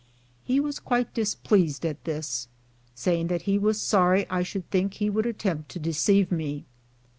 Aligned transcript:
He 0.43 0.59
was 0.59 0.79
quite 0.79 1.13
displeased 1.13 1.85
at 1.85 2.05
this, 2.05 2.47
saying 2.95 3.27
that 3.27 3.43
he 3.43 3.59
was 3.59 3.79
sorry 3.79 4.25
I 4.31 4.41
should 4.41 4.67
think 4.71 4.95
he 4.95 5.11
would 5.11 5.27
attempt 5.27 5.69
to 5.73 5.79
deceive 5.79 6.31
me. 6.31 6.65